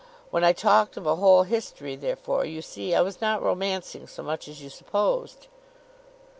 [0.31, 4.23] When I talked of a whole history, therefore, you see I was not romancing so
[4.23, 5.45] much as you supposed."